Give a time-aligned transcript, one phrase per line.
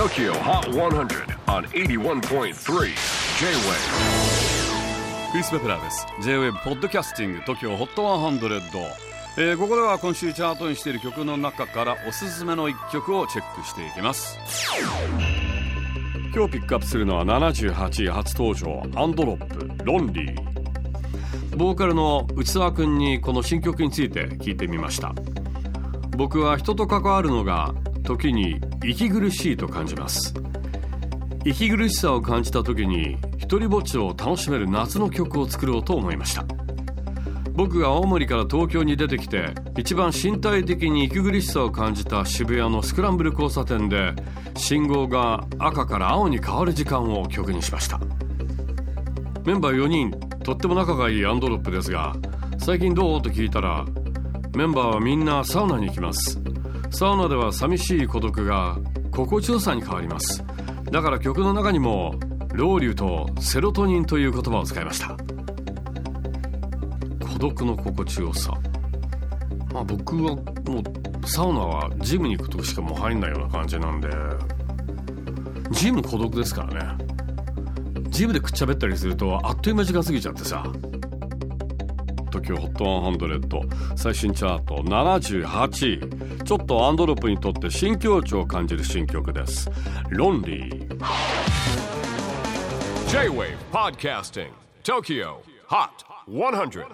[0.00, 2.54] TOKYO HOT 100 on 81.3 J-WAVE
[5.30, 6.06] クリス・ベプラーです。
[6.22, 8.80] J-WAVE ポッドキャスティング TOKYO HOT 100、
[9.36, 14.38] えー、ここでは今週チャートにしている曲の中からおすすめの一曲をチェックしていきます。
[16.34, 25.12] 今日ピックアップするのは78位初登場アンドロップロンリーボーカルの内澤君にこの新曲について聞いてみました。
[26.16, 30.34] 僕は人と関わるのが時に息苦しいと感じます。
[31.44, 36.44] 息苦しさを感じた時に一人ぼっちを楽しめる夏の曲を作ろうと思いました。
[37.52, 44.14] 僕が青森から東京に出てきて一番身体的に息苦しさを感じた渋谷のスクランブル交差点で
[44.54, 48.00] 信号が赤から青に変わる時間を曲にしました。
[49.44, 50.10] メンバー4人
[50.42, 52.14] とっても仲がいいアンドロップですが
[52.58, 53.22] 最近どう？
[53.22, 53.84] と聞いたら
[54.54, 56.40] メンバーはみんなサウナに行きます。
[56.90, 58.76] サウナでは寂しい孤独が
[59.10, 60.44] 心地よさに変わります。
[60.90, 62.14] だから曲の中にも
[62.52, 65.16] ロウリュとセロトニンという言葉を使いました。
[67.32, 68.52] 孤独の心地よさ。
[69.72, 70.82] まあ僕はも
[71.22, 74.08] うサウナはジムに行くとしかもう入んないような感じなんで
[75.70, 77.04] ジム孤独ですからね。
[78.08, 80.64] ジムでくっちゃべったりするとあっという間時間過ぎちゃってさ。
[82.30, 86.44] TOKYOHOT100 最新チャート78位。
[86.44, 89.70] ちょっとアンドロップにとって新境地を感じる新曲です
[90.10, 90.88] 「ロンリー」
[93.10, 94.50] J-WAVE PODCASTING
[94.82, 95.36] TOKYO
[95.68, 95.88] HOT
[96.28, 96.84] 100